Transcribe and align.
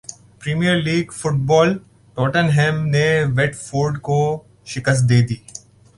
premiere 0.41 0.75
league 0.81 1.11
فٹبالٹوٹنہم 1.11 2.81
نے 2.87 3.05
wait 3.35 3.55
Ford 3.57 4.01
کو 4.01 4.19
شکست 4.65 5.09
دیدی 5.09 5.35